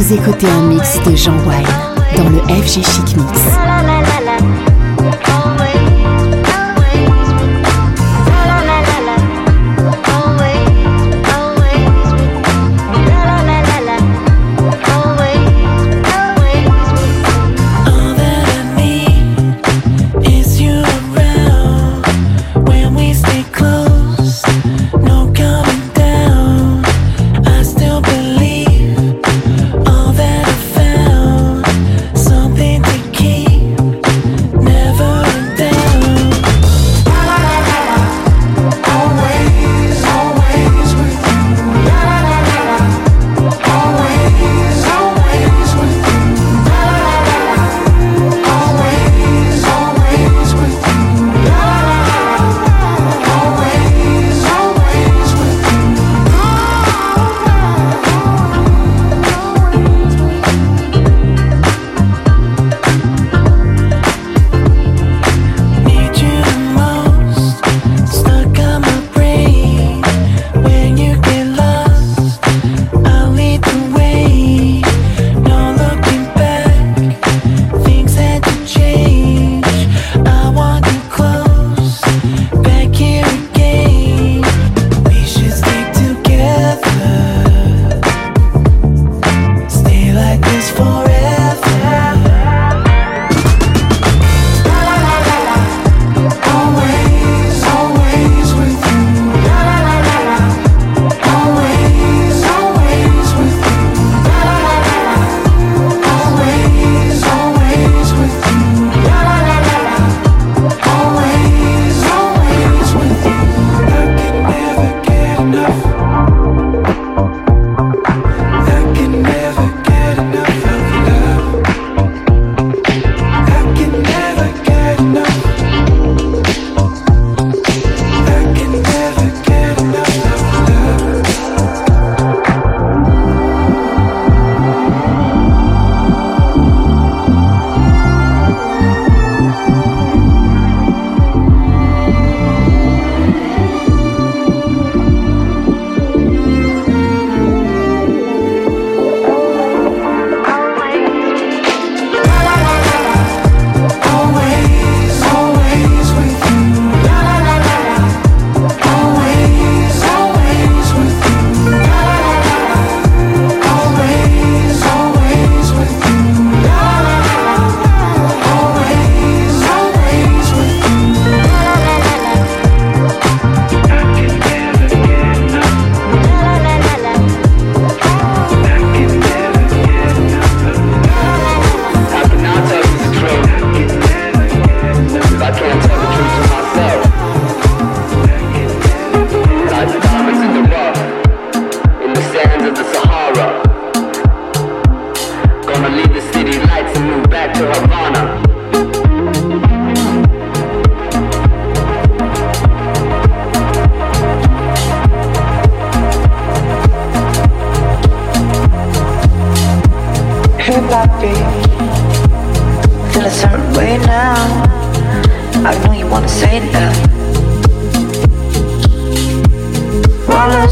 Vous 0.00 0.14
écoutez 0.14 0.46
un 0.46 0.62
mix 0.62 0.98
de 1.02 1.14
Jean 1.14 1.36
Wine 1.46 1.66
dans 2.16 2.30
le 2.30 2.38
FG 2.62 2.82
Chic 2.82 3.16
Mix. 3.18 3.59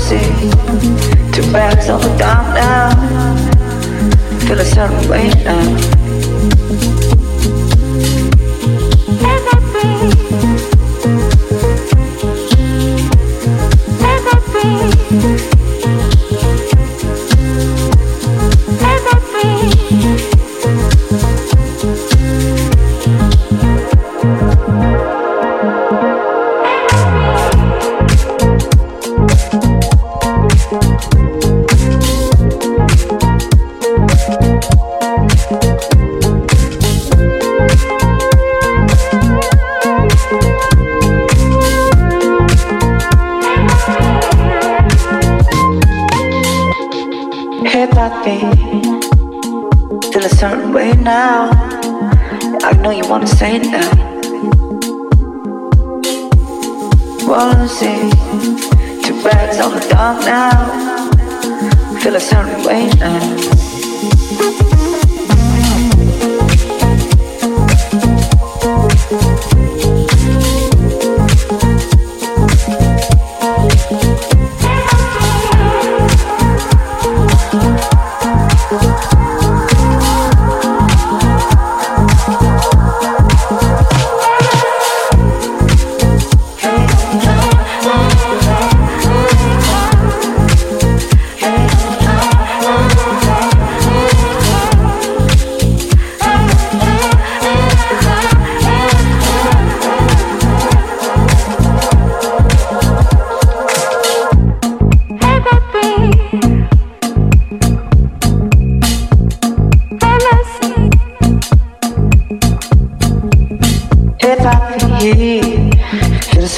see 0.08 0.48
two 1.32 1.44
bags 1.52 1.90
all 1.90 2.00
down 2.16 2.54
now. 2.54 2.88
Feel 4.46 4.58
a 4.58 4.64
certain 4.64 5.06
way 5.06 5.28
now. 5.44 6.07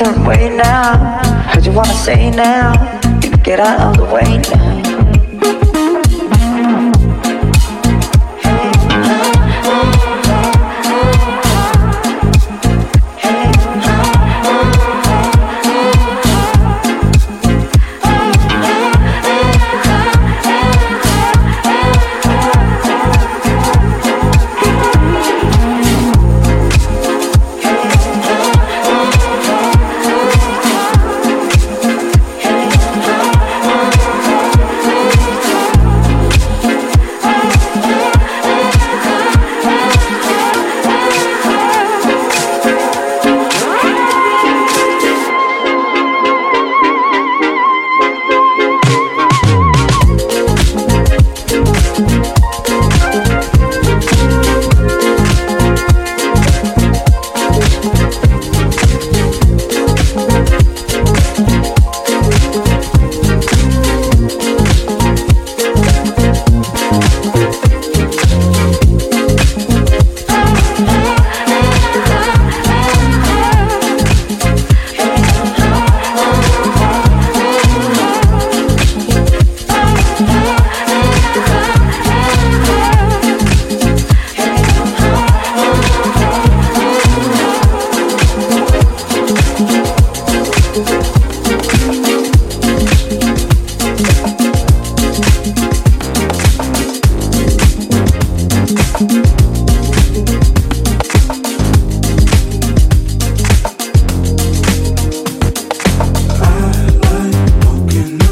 Turn 0.01 0.25
way 0.25 0.49
now. 0.49 1.21
Cause 1.53 1.67
you 1.67 1.73
wanna 1.73 1.93
say 1.93 2.31
now. 2.31 2.73
Get 3.45 3.61
out 3.61 3.81
of 3.83 3.97
the 3.99 4.05
way 4.07 4.41
now. 4.51 4.80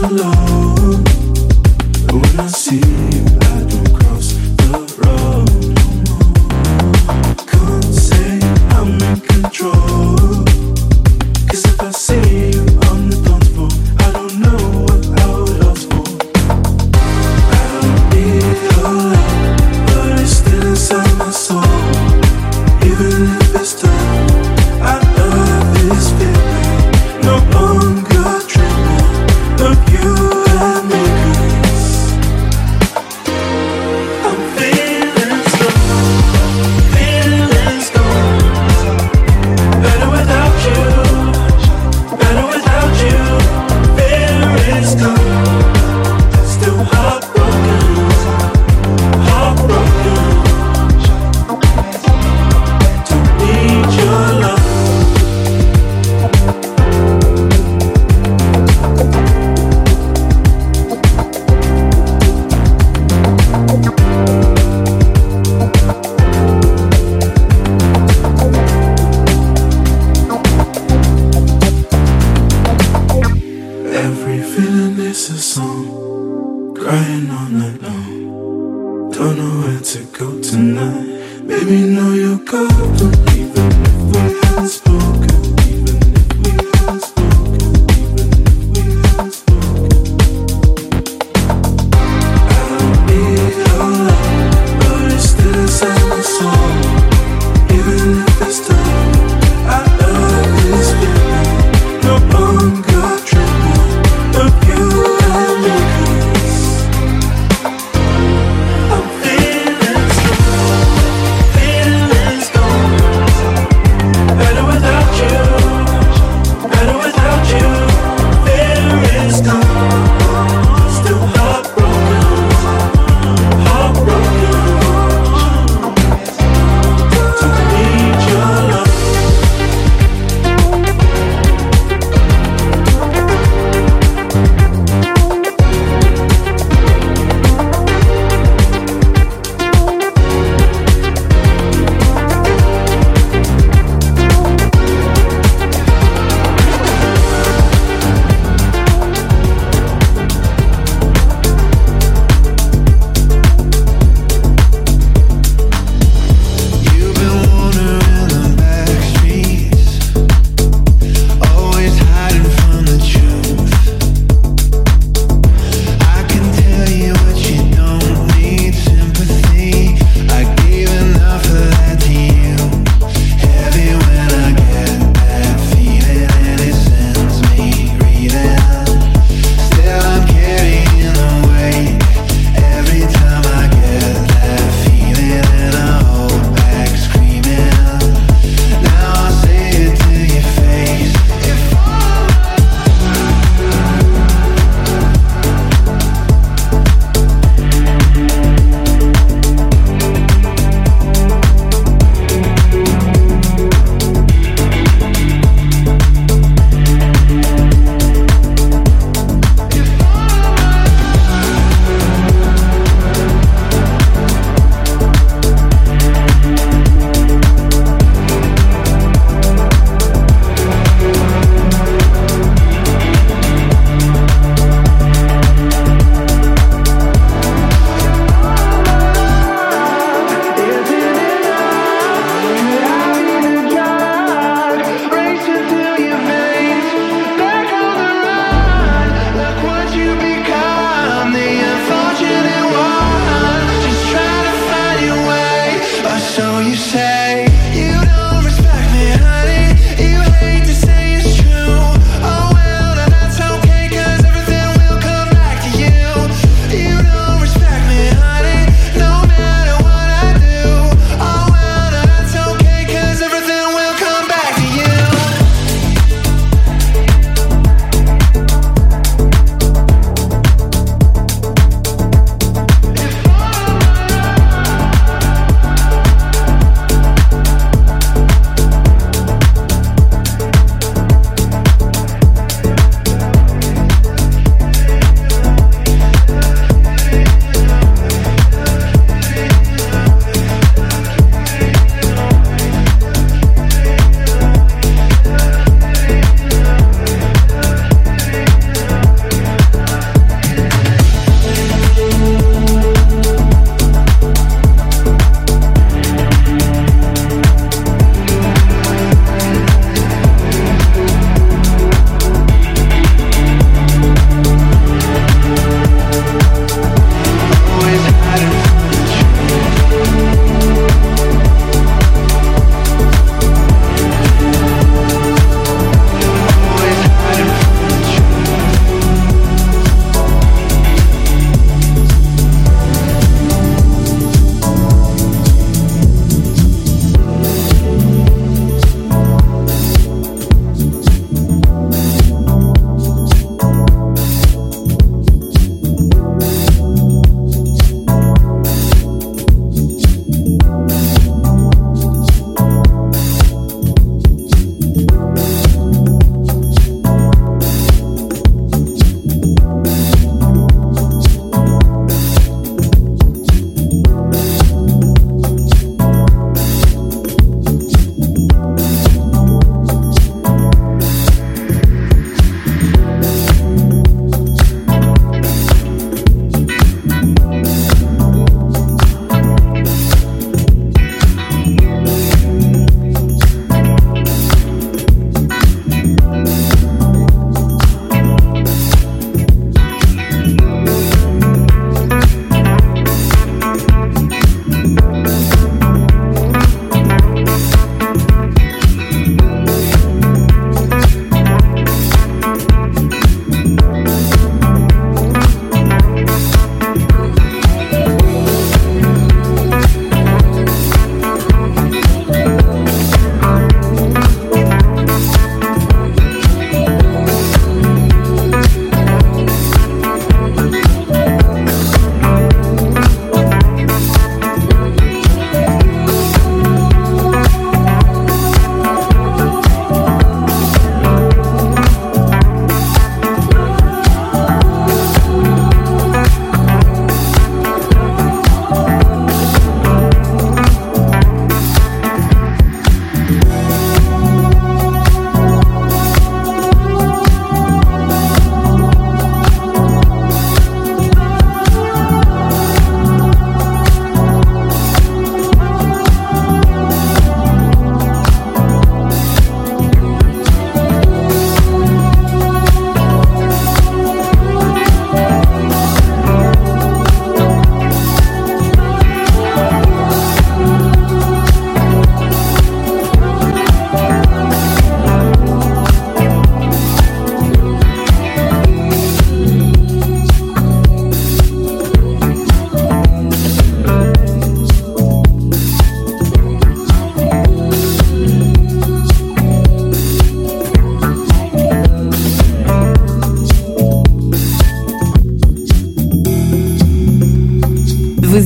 alone 0.04 0.47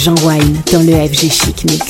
Jean 0.00 0.14
Wine 0.24 0.62
dans 0.72 0.80
le 0.80 0.94
FG 0.94 1.30
Chic 1.30 1.64
Mix. 1.64 1.89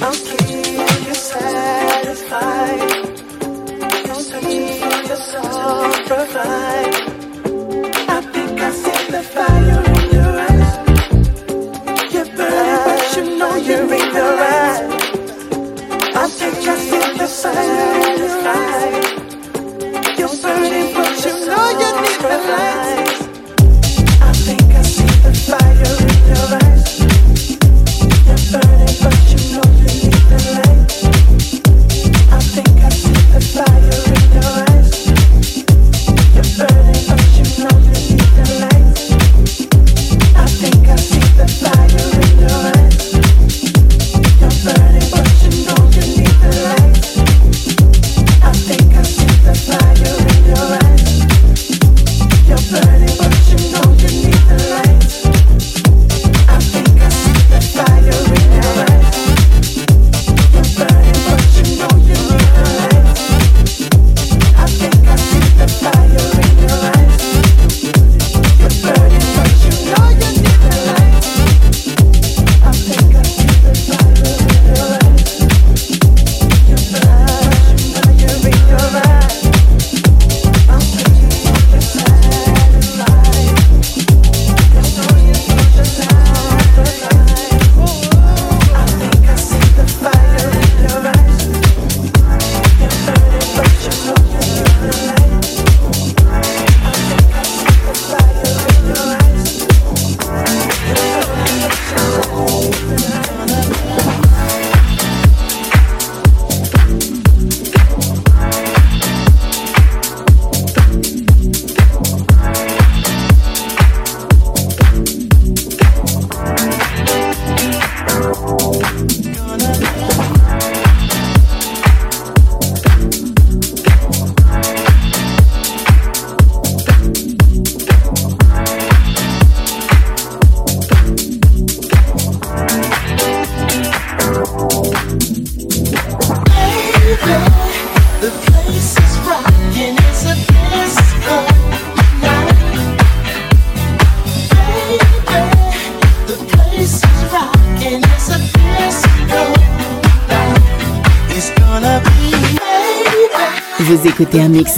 I'll 0.00 0.14
keep 0.14 1.08
you 1.08 1.14
satisfied. 1.14 2.78
I'll 4.10 4.24
keep 4.40 5.08
you 5.08 5.16
satisfied. 5.16 7.07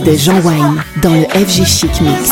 De 0.04 0.14
Jean 0.16 0.40
Wine 0.40 0.82
dans 1.02 1.14
le 1.14 1.24
FG 1.24 1.64
Chic 1.64 2.00
Mix. 2.00 2.30